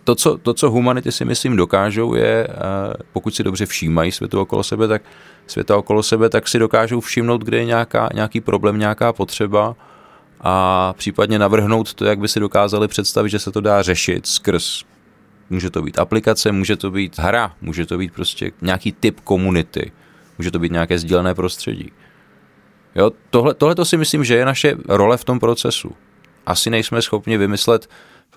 to 0.03 0.15
co, 0.15 0.37
to, 0.37 0.53
co 0.53 0.69
humanity 0.69 1.11
si 1.11 1.25
myslím 1.25 1.55
dokážou, 1.55 2.13
je, 2.13 2.47
eh, 2.49 2.93
pokud 3.13 3.35
si 3.35 3.43
dobře 3.43 3.65
všímají 3.65 4.11
světu 4.11 4.41
okolo 4.41 4.63
sebe, 4.63 4.87
tak 4.87 5.01
světa 5.47 5.77
okolo 5.77 6.03
sebe, 6.03 6.29
tak 6.29 6.47
si 6.47 6.59
dokážou 6.59 6.99
všimnout, 6.99 7.43
kde 7.43 7.57
je 7.57 7.65
nějaká, 7.65 8.09
nějaký 8.13 8.41
problém, 8.41 8.79
nějaká 8.79 9.13
potřeba 9.13 9.75
a 10.41 10.93
případně 10.97 11.39
navrhnout 11.39 11.93
to, 11.93 12.05
jak 12.05 12.19
by 12.19 12.27
si 12.27 12.39
dokázali 12.39 12.87
představit, 12.87 13.29
že 13.29 13.39
se 13.39 13.51
to 13.51 13.61
dá 13.61 13.81
řešit 13.81 14.27
skrz 14.27 14.83
Může 15.49 15.69
to 15.69 15.81
být 15.81 15.99
aplikace, 15.99 16.51
může 16.51 16.75
to 16.75 16.91
být 16.91 17.19
hra, 17.19 17.55
může 17.61 17.85
to 17.85 17.97
být 17.97 18.13
prostě 18.13 18.51
nějaký 18.61 18.91
typ 18.91 19.19
komunity, 19.19 19.91
může 20.37 20.51
to 20.51 20.59
být 20.59 20.71
nějaké 20.71 20.99
sdílené 20.99 21.35
prostředí. 21.35 21.91
Jo, 22.95 23.11
tohle, 23.29 23.53
tohle 23.53 23.75
to 23.75 23.85
si 23.85 23.97
myslím, 23.97 24.23
že 24.23 24.35
je 24.35 24.45
naše 24.45 24.75
role 24.89 25.17
v 25.17 25.23
tom 25.23 25.39
procesu. 25.39 25.91
Asi 26.45 26.69
nejsme 26.69 27.01
schopni 27.01 27.37
vymyslet 27.37 27.89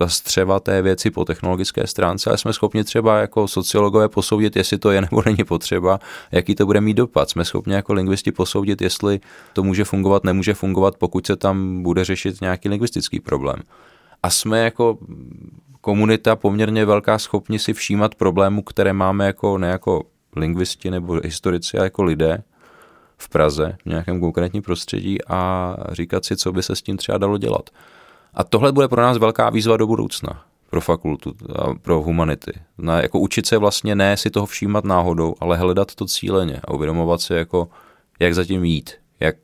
třeba 0.09 0.61
té 0.61 0.83
věci 0.83 1.11
po 1.11 1.25
technologické 1.25 1.87
stránce, 1.87 2.31
ale 2.31 2.39
jsme 2.39 2.53
schopni 2.53 2.85
třeba 2.85 3.19
jako 3.19 3.49
sociologové 3.49 4.09
posoudit, 4.09 4.57
jestli 4.57 4.79
to 4.79 4.91
je 4.91 5.01
nebo 5.01 5.23
není 5.27 5.45
potřeba, 5.45 6.01
jaký 6.33 6.55
to 6.55 6.67
bude 6.67 6.81
mít 6.81 6.95
dopad. 6.95 7.31
Jsme 7.31 7.45
schopni 7.45 7.75
jako 7.75 7.93
lingvisti 7.93 8.33
posoudit, 8.33 8.83
jestli 8.83 9.21
to 9.53 9.63
může 9.63 9.85
fungovat, 9.85 10.25
nemůže 10.25 10.55
fungovat, 10.55 10.97
pokud 10.97 11.27
se 11.27 11.37
tam 11.37 11.83
bude 11.83 12.05
řešit 12.05 12.41
nějaký 12.41 12.69
lingvistický 12.69 13.21
problém. 13.21 13.57
A 14.23 14.31
jsme 14.31 14.65
jako 14.65 14.99
komunita 15.81 16.37
poměrně 16.37 16.85
velká 16.85 17.19
schopni 17.19 17.59
si 17.59 17.73
všímat 17.73 18.15
problémů, 18.15 18.63
které 18.63 18.93
máme 18.93 19.27
jako 19.27 19.59
ne 19.59 19.69
jako 19.69 20.05
lingvisti 20.37 20.91
nebo 20.91 21.21
historici, 21.25 21.77
ale 21.77 21.87
jako 21.87 22.03
lidé 22.03 22.43
v 23.19 23.29
Praze, 23.29 23.77
v 23.83 23.87
nějakém 23.87 24.21
konkrétním 24.21 24.63
prostředí 24.63 25.19
a 25.29 25.77
říkat 25.93 26.25
si, 26.25 26.37
co 26.37 26.53
by 26.53 26.63
se 26.63 26.77
s 26.77 26.83
tím 26.83 26.97
třeba 26.97 27.19
dalo 27.19 27.39
dělat. 27.39 27.71
A 28.35 28.45
tohle 28.45 28.73
bude 28.73 28.89
pro 28.89 29.03
nás 29.03 29.19
velká 29.19 29.51
výzva 29.51 29.77
do 29.77 29.87
budoucna, 29.87 30.45
pro 30.71 30.81
fakultu 30.81 31.35
a 31.57 31.75
pro 31.75 32.03
humanity. 32.03 32.53
Na, 32.79 33.03
jako 33.03 33.19
učit 33.19 33.47
se 33.47 33.59
vlastně 33.59 33.95
ne 33.95 34.17
si 34.17 34.31
toho 34.31 34.47
všímat 34.47 34.85
náhodou, 34.85 35.35
ale 35.41 35.57
hledat 35.57 35.95
to 35.95 36.07
cíleně 36.07 36.61
a 36.65 36.75
uvědomovat 36.75 37.21
si, 37.21 37.35
jako, 37.35 37.69
jak 38.21 38.35
zatím 38.35 38.65
jít, 38.65 38.91
jak 39.21 39.37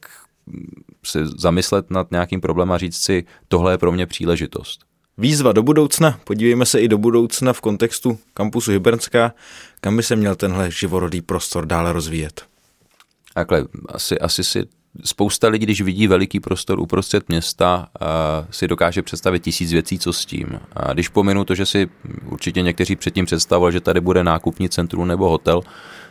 se 1.05 1.27
zamyslet 1.27 1.91
nad 1.91 2.11
nějakým 2.11 2.41
problémem 2.41 2.73
a 2.73 2.79
říct 2.79 2.97
si, 2.97 3.25
tohle 3.49 3.73
je 3.73 3.79
pro 3.79 3.93
mě 3.93 4.07
příležitost. 4.07 4.86
Výzva 5.19 5.53
do 5.53 5.63
budoucna, 5.63 6.21
podívejme 6.25 6.67
se 6.67 6.81
i 6.81 6.89
do 6.89 6.99
budoucna 6.99 7.53
v 7.53 7.61
kontextu 7.61 8.19
kampusu 8.35 8.71
Hybernská, 8.71 9.35
kam 9.81 9.97
by 9.97 10.03
se 10.03 10.17
měl 10.17 10.37
tenhle 10.37 10.71
živorodý 10.71 11.23
prostor 11.23 11.67
dále 11.67 11.93
rozvíjet. 11.93 12.45
Takhle, 13.35 13.65
asi, 13.89 14.19
asi 14.19 14.45
si 14.45 14.65
spousta 15.05 15.49
lidí, 15.49 15.67
když 15.67 15.81
vidí 15.81 16.07
veliký 16.07 16.41
prostor 16.41 16.81
uprostřed 16.81 17.29
města, 17.29 17.89
si 18.51 18.69
dokáže 18.69 19.03
představit 19.03 19.43
tisíc 19.43 19.73
věcí, 19.73 19.99
co 19.99 20.13
s 20.13 20.25
tím. 20.27 20.61
A 20.73 20.93
když 20.93 21.09
pominu 21.09 21.45
to, 21.45 21.55
že 21.55 21.67
si 21.67 21.89
určitě 22.25 22.63
někteří 22.63 22.97
předtím 22.97 23.27
představovali, 23.27 23.73
že 23.73 23.81
tady 23.81 24.01
bude 24.01 24.25
nákupní 24.25 24.69
centrum 24.69 25.09
nebo 25.09 25.29
hotel, 25.29 25.61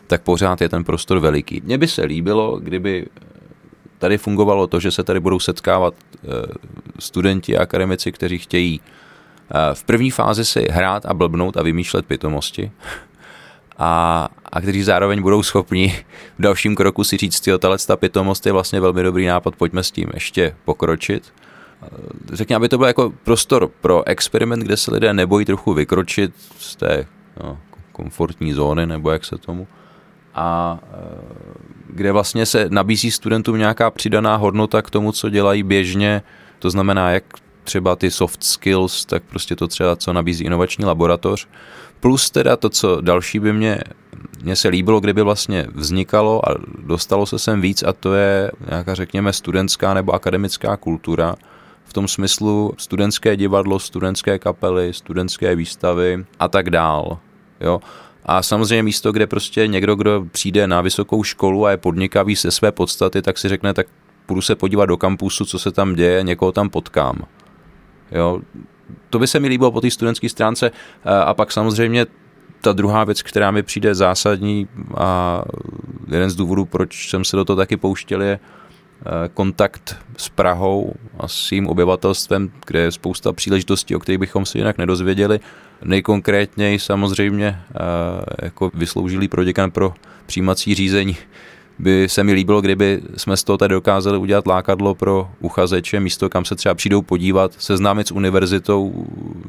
tak 0.08 0.22
pořád 0.22 0.62
je 0.62 0.70
ten 0.70 0.84
prostor 0.84 1.20
veliký. 1.20 1.62
Mně 1.66 1.78
by 1.78 1.88
se 1.88 2.04
líbilo, 2.04 2.60
kdyby 2.60 3.06
tady 4.00 4.18
fungovalo 4.18 4.68
to, 4.68 4.80
že 4.80 4.92
se 4.92 5.04
tady 5.04 5.20
budou 5.20 5.40
setkávat 5.40 5.94
e, 5.94 6.28
studenti 7.00 7.58
a 7.58 7.62
akademici, 7.62 8.12
kteří 8.12 8.38
chtějí 8.38 8.82
e, 8.82 9.76
v 9.76 9.84
první 9.84 10.12
fázi 10.12 10.46
si 10.46 10.68
hrát 10.72 11.06
a 11.06 11.14
blbnout 11.14 11.58
a 11.58 11.64
vymýšlet 11.64 12.06
pitomosti 12.06 12.72
a, 13.78 14.30
a 14.52 14.62
kteří 14.62 14.84
zároveň 14.84 15.22
budou 15.22 15.44
schopni 15.44 16.04
v 16.40 16.42
dalším 16.42 16.76
kroku 16.76 17.04
si 17.04 17.18
říct, 17.18 17.48
jo, 17.48 17.58
tahle 17.58 17.78
ta 17.88 17.98
pitomost 17.98 18.46
je 18.46 18.52
vlastně 18.52 18.80
velmi 18.80 19.04
dobrý 19.04 19.26
nápad, 19.26 19.56
pojďme 19.56 19.84
s 19.84 19.92
tím 19.92 20.10
ještě 20.14 20.56
pokročit. 20.66 21.34
Řekněme, 22.34 22.58
aby 22.58 22.70
to 22.70 22.78
byl 22.78 22.88
jako 22.88 23.14
prostor 23.24 23.68
pro 23.82 24.08
experiment, 24.08 24.64
kde 24.64 24.78
se 24.78 24.94
lidé 24.94 25.14
nebojí 25.14 25.46
trochu 25.46 25.74
vykročit 25.74 26.34
z 26.58 26.76
té 26.76 27.08
no, 27.44 27.60
komfortní 27.92 28.54
zóny, 28.54 28.86
nebo 28.86 29.12
jak 29.12 29.26
se 29.26 29.38
tomu, 29.38 29.68
a 30.36 30.80
e, 30.84 30.98
kde 31.90 32.12
vlastně 32.12 32.46
se 32.46 32.68
nabízí 32.70 33.12
studentům 33.12 33.58
nějaká 33.58 33.92
přidaná 33.92 34.36
hodnota 34.36 34.82
k 34.82 34.90
tomu, 34.90 35.12
co 35.12 35.30
dělají 35.30 35.64
běžně, 35.64 36.22
to 36.60 36.70
znamená 36.70 37.12
jak 37.12 37.24
třeba 37.64 37.96
ty 37.96 38.12
soft 38.12 38.44
skills, 38.44 39.06
tak 39.06 39.24
prostě 39.24 39.56
to 39.56 39.68
třeba, 39.68 39.96
co 39.96 40.14
nabízí 40.14 40.46
inovační 40.46 40.86
laboratoř, 40.86 41.48
Plus 42.00 42.30
teda 42.30 42.56
to, 42.56 42.70
co 42.70 43.02
další 43.02 43.40
by 43.40 43.54
mě, 43.54 43.80
mě 44.44 44.56
se 44.56 44.68
líbilo, 44.68 45.00
kdyby 45.00 45.22
vlastně 45.22 45.68
vznikalo 45.74 46.50
a 46.50 46.56
dostalo 46.80 47.26
se 47.26 47.40
sem 47.40 47.62
víc 47.62 47.84
a 47.84 47.94
to 47.94 48.14
je 48.14 48.52
nějaká, 48.70 48.96
řekněme, 48.96 49.34
studentská 49.34 49.94
nebo 49.94 50.12
akademická 50.12 50.78
kultura, 50.78 51.36
v 51.84 51.94
tom 51.94 52.08
smyslu 52.08 52.74
studentské 52.78 53.38
divadlo, 53.38 53.80
studentské 53.80 54.40
kapely, 54.40 54.94
studentské 54.94 55.56
výstavy 55.56 56.26
a 56.40 56.48
tak 56.48 56.70
dál. 56.70 57.18
Jo? 57.62 57.80
A 58.26 58.44
samozřejmě 58.44 58.84
místo, 58.84 59.12
kde 59.12 59.28
prostě 59.28 59.68
někdo, 59.68 59.96
kdo 59.96 60.26
přijde 60.32 60.68
na 60.68 60.82
vysokou 60.82 61.24
školu 61.24 61.66
a 61.66 61.72
je 61.72 61.78
podnikavý 61.78 62.36
se 62.36 62.52
své 62.52 62.72
podstaty, 62.72 63.22
tak 63.22 63.38
si 63.38 63.50
řekne, 63.50 63.74
tak 63.74 63.88
půjdu 64.26 64.42
se 64.42 64.56
podívat 64.56 64.86
do 64.86 64.98
kampusu, 64.98 65.46
co 65.46 65.60
se 65.60 65.72
tam 65.72 65.96
děje, 65.96 66.24
někoho 66.24 66.52
tam 66.52 66.70
potkám. 66.70 67.22
Jo? 68.12 68.42
to 69.10 69.20
by 69.20 69.28
se 69.28 69.40
mi 69.40 69.48
líbilo 69.48 69.72
po 69.72 69.82
té 69.82 69.92
studentské 69.92 70.30
stránce 70.30 70.72
a 71.26 71.34
pak 71.34 71.52
samozřejmě 71.52 72.06
ta 72.62 72.74
druhá 72.74 73.04
věc, 73.04 73.22
která 73.22 73.52
mi 73.52 73.64
přijde 73.64 73.96
zásadní 73.96 74.68
a 74.98 75.42
jeden 76.12 76.30
z 76.30 76.36
důvodů, 76.36 76.66
proč 76.66 77.10
jsem 77.10 77.24
se 77.24 77.38
do 77.38 77.46
toho 77.46 77.58
taky 77.58 77.78
pouštěl, 77.78 78.22
je 78.22 78.40
kontakt 79.34 79.98
s 80.18 80.30
Prahou 80.30 80.94
a 81.20 81.28
s 81.28 81.52
jejím 81.52 81.68
obyvatelstvem, 81.68 82.52
kde 82.66 82.80
je 82.80 82.92
spousta 82.92 83.34
příležitostí, 83.34 83.96
o 83.96 84.00
kterých 84.00 84.20
bychom 84.20 84.46
si 84.46 84.58
jinak 84.58 84.78
nedozvěděli. 84.78 85.40
Nejkonkrétněji 85.84 86.80
samozřejmě 86.80 87.48
e, 87.48 87.60
jako 88.46 88.72
vysloužilý 88.74 89.28
proděkan 89.28 89.72
pro 89.72 89.94
přijímací 90.26 90.76
řízení 90.76 91.18
by 91.80 92.10
se 92.10 92.24
mi 92.24 92.34
líbilo, 92.34 92.62
kdyby 92.62 93.02
jsme 93.18 93.38
z 93.38 93.44
toho 93.44 93.58
tady 93.58 93.74
dokázali 93.74 94.18
udělat 94.18 94.48
lákadlo 94.48 94.96
pro 94.96 95.30
uchazeče, 95.40 96.00
místo 96.00 96.30
kam 96.30 96.46
se 96.46 96.56
třeba 96.56 96.76
přijdou 96.76 97.02
podívat, 97.02 97.52
seznámit 97.58 98.08
s 98.08 98.12
univerzitou 98.12 99.06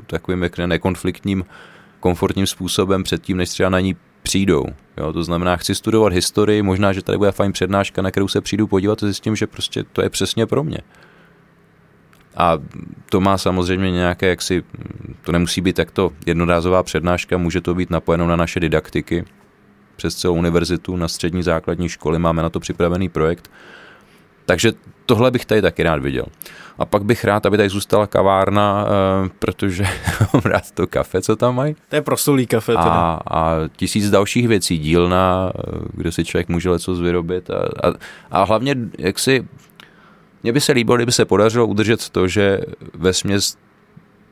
takovým 0.07 0.43
jak 0.43 0.59
nekonfliktním, 0.59 1.45
komfortním 2.01 2.47
způsobem 2.47 3.03
předtím, 3.03 3.37
než 3.37 3.49
třeba 3.49 3.69
na 3.69 3.81
ní 3.81 3.97
přijdou. 4.23 4.65
Jo, 4.97 5.13
to 5.13 5.25
znamená, 5.25 5.57
chci 5.57 5.75
studovat 5.75 6.13
historii, 6.13 6.63
možná, 6.63 6.93
že 6.93 7.03
tady 7.03 7.19
bude 7.19 7.33
fajn 7.33 7.53
přednáška, 7.53 8.03
na 8.03 8.11
kterou 8.11 8.29
se 8.29 8.41
přijdu 8.41 8.67
podívat 8.67 9.03
a 9.03 9.07
zjistím, 9.07 9.37
že 9.37 9.47
prostě 9.47 9.85
to 9.93 10.03
je 10.03 10.11
přesně 10.11 10.47
pro 10.47 10.65
mě. 10.65 10.79
A 12.37 12.59
to 13.11 13.21
má 13.21 13.39
samozřejmě 13.39 13.91
nějaké, 13.91 14.29
jaksi, 14.29 14.65
to 15.23 15.33
nemusí 15.33 15.61
být 15.61 15.77
takto 15.77 16.13
jednorázová 16.27 16.83
přednáška, 16.83 17.39
může 17.39 17.61
to 17.61 17.75
být 17.75 17.91
napojeno 17.91 18.27
na 18.27 18.37
naše 18.37 18.61
didaktiky, 18.61 19.25
přes 19.97 20.15
celou 20.15 20.35
univerzitu 20.35 20.97
na 20.97 21.09
střední 21.09 21.43
základní 21.43 21.89
školy, 21.89 22.19
máme 22.19 22.43
na 22.43 22.51
to 22.51 22.61
připravený 22.61 23.09
projekt. 23.09 23.51
Takže 24.45 24.73
tohle 25.07 25.31
bych 25.31 25.45
tady 25.45 25.63
taky 25.63 25.83
rád 25.83 26.03
viděl. 26.03 26.25
A 26.79 26.85
pak 26.85 27.05
bych 27.05 27.25
rád, 27.25 27.47
aby 27.47 27.57
tady 27.57 27.69
zůstala 27.69 28.07
kavárna, 28.07 28.87
eh, 28.87 29.31
protože 29.39 29.85
mám 30.35 30.43
rád 30.45 30.71
to 30.71 30.87
kafe, 30.87 31.23
co 31.23 31.37
tam 31.37 31.55
mají. 31.55 31.77
To 31.89 31.97
je 31.97 32.03
prostolý 32.03 32.47
kafe. 32.47 32.75
A, 32.77 33.21
a 33.31 33.55
tisíc 33.77 34.11
dalších 34.11 34.49
věcí, 34.49 34.79
dílna, 34.79 35.53
eh, 35.59 35.79
kde 35.93 36.13
si 36.13 36.25
člověk 36.25 36.49
může 36.49 36.69
něco 36.69 36.95
vyrobit. 36.95 37.51
A, 37.51 37.89
a, 37.89 37.93
a 38.31 38.45
hlavně, 38.45 38.77
jak 38.99 39.19
si, 39.19 39.49
mně 40.43 40.53
by 40.53 40.61
se 40.61 40.73
líbilo, 40.73 40.97
kdyby 40.97 41.13
se 41.13 41.25
podařilo 41.25 41.67
udržet 41.67 42.09
to, 42.09 42.29
že 42.29 42.61
ve 42.95 43.13
směs 43.13 43.57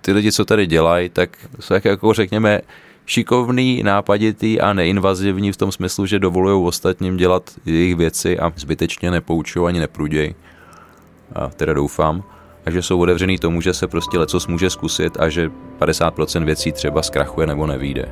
ty 0.01 0.13
lidi, 0.13 0.33
co 0.33 0.45
tady 0.45 0.67
dělají, 0.67 1.09
tak 1.09 1.31
jsou 1.61 1.75
jak 1.75 1.85
jako 1.85 2.13
řekněme 2.13 2.61
šikovný, 3.07 3.83
nápaditý 3.83 4.61
a 4.61 4.73
neinvazivní 4.73 5.53
v 5.53 5.57
tom 5.57 5.73
smyslu, 5.73 6.07
že 6.07 6.19
dovolují 6.19 6.67
ostatním 6.67 7.17
dělat 7.17 7.51
jejich 7.65 7.97
věci 7.97 8.39
a 8.39 8.53
zbytečně 8.57 9.11
nepoučují 9.11 9.67
ani 9.67 9.81
nepruděj. 9.81 10.35
A 11.33 11.49
teda 11.49 11.73
doufám. 11.73 12.23
A 12.67 12.71
že 12.71 12.83
jsou 12.83 13.01
otevřený 13.01 13.39
tomu, 13.39 13.61
že 13.61 13.75
se 13.75 13.87
prostě 13.87 14.19
lecos 14.19 14.47
může 14.47 14.71
zkusit 14.71 15.17
a 15.21 15.29
že 15.29 15.51
50% 15.81 16.45
věcí 16.45 16.73
třeba 16.73 17.03
zkrachuje 17.03 17.47
nebo 17.47 17.67
nevíde. 17.67 18.09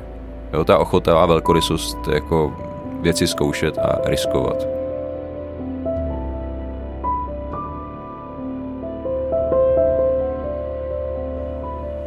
Jo, 0.53 0.63
ta 0.63 0.77
ochota 0.77 1.23
a 1.23 1.25
velkorysost 1.25 1.97
jako 2.13 2.55
věci 3.01 3.27
zkoušet 3.27 3.77
a 3.77 3.99
riskovat. 4.05 4.67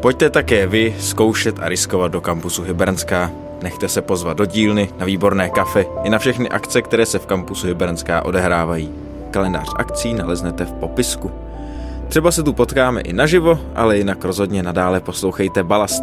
Pojďte 0.00 0.30
také 0.30 0.66
vy 0.66 0.96
zkoušet 0.98 1.58
a 1.58 1.68
riskovat 1.68 2.12
do 2.12 2.20
kampusu 2.20 2.62
Hybernská. 2.62 3.30
Nechte 3.62 3.88
se 3.88 4.02
pozvat 4.02 4.36
do 4.36 4.46
dílny, 4.46 4.88
na 4.98 5.06
výborné 5.06 5.50
kafe 5.50 5.86
i 6.04 6.10
na 6.10 6.18
všechny 6.18 6.48
akce, 6.48 6.82
které 6.82 7.06
se 7.06 7.18
v 7.18 7.26
kampusu 7.26 7.66
Hybernská 7.66 8.24
odehrávají. 8.24 9.05
Kalendář 9.36 9.68
akcí 9.76 10.14
naleznete 10.14 10.64
v 10.64 10.72
popisku. 10.72 11.30
Třeba 12.08 12.30
se 12.30 12.42
tu 12.42 12.52
potkáme 12.52 13.00
i 13.00 13.12
naživo, 13.12 13.58
ale 13.74 13.98
jinak 13.98 14.24
rozhodně 14.24 14.62
nadále 14.62 15.00
poslouchejte 15.00 15.64
Balast. 15.64 16.02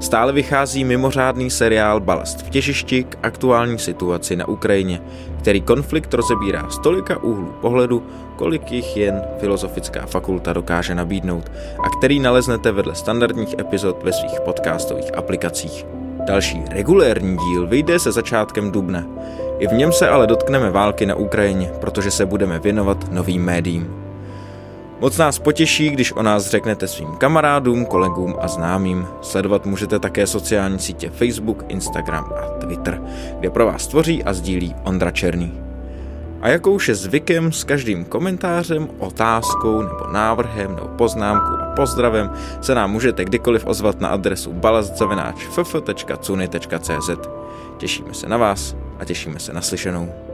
Stále 0.00 0.32
vychází 0.32 0.84
mimořádný 0.84 1.50
seriál 1.50 2.00
Balast 2.00 2.42
v 2.42 2.50
těžišti 2.50 3.04
k 3.04 3.18
aktuální 3.22 3.78
situaci 3.78 4.36
na 4.36 4.48
Ukrajině, 4.48 5.00
který 5.38 5.60
konflikt 5.60 6.14
rozebírá 6.14 6.70
z 6.70 6.78
tolika 6.78 7.22
úhlů 7.22 7.54
pohledu, 7.60 8.02
kolik 8.36 8.72
jich 8.72 8.96
jen 8.96 9.22
Filozofická 9.38 10.06
fakulta 10.06 10.52
dokáže 10.52 10.94
nabídnout 10.94 11.52
a 11.84 11.88
který 11.98 12.20
naleznete 12.20 12.72
vedle 12.72 12.94
standardních 12.94 13.58
epizod 13.58 14.02
ve 14.02 14.12
svých 14.12 14.40
podcastových 14.40 15.16
aplikacích. 15.16 15.86
Další 16.26 16.62
regulérní 16.70 17.36
díl 17.36 17.66
vyjde 17.66 17.98
se 17.98 18.12
začátkem 18.12 18.70
dubna. 18.70 19.04
I 19.60 19.66
v 19.66 19.72
něm 19.72 19.92
se 19.92 20.08
ale 20.08 20.26
dotkneme 20.26 20.70
války 20.70 21.06
na 21.06 21.14
Ukrajině, 21.14 21.72
protože 21.80 22.10
se 22.10 22.26
budeme 22.26 22.58
věnovat 22.58 23.12
novým 23.12 23.44
médiím. 23.44 23.94
Moc 25.00 25.18
nás 25.18 25.38
potěší, 25.38 25.90
když 25.90 26.12
o 26.12 26.22
nás 26.22 26.46
řeknete 26.46 26.88
svým 26.88 27.16
kamarádům, 27.16 27.86
kolegům 27.86 28.34
a 28.40 28.48
známým. 28.48 29.06
Sledovat 29.20 29.66
můžete 29.66 29.98
také 29.98 30.26
sociální 30.26 30.78
sítě 30.78 31.10
Facebook, 31.10 31.64
Instagram 31.68 32.32
a 32.36 32.40
Twitter, 32.58 33.02
kde 33.38 33.50
pro 33.50 33.66
vás 33.66 33.86
tvoří 33.86 34.24
a 34.24 34.32
sdílí 34.32 34.74
Ondra 34.84 35.10
Černý. 35.10 35.60
A 36.40 36.48
jakou 36.48 36.78
je 36.88 36.94
zvykem 36.94 37.52
s 37.52 37.64
každým 37.64 38.04
komentářem, 38.04 38.88
otázkou 38.98 39.82
nebo 39.82 40.06
návrhem 40.12 40.74
nebo 40.74 40.88
poznámkou 40.88 41.54
a 41.54 41.72
pozdravem 41.76 42.30
se 42.60 42.74
nám 42.74 42.92
můžete 42.92 43.24
kdykoliv 43.24 43.66
ozvat 43.66 44.00
na 44.00 44.08
adresu 44.08 44.52
balastzavináč.ff.cuny.cz 44.52 47.10
Těšíme 47.78 48.14
se 48.14 48.28
na 48.28 48.36
vás 48.36 48.76
a 49.00 49.04
těšíme 49.04 49.40
se 49.40 49.52
na 49.52 49.60
slyšenou. 49.60 50.29